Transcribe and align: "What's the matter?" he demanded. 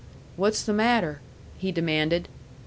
"What's 0.35 0.63
the 0.63 0.73
matter?" 0.73 1.21
he 1.59 1.71
demanded. 1.71 2.27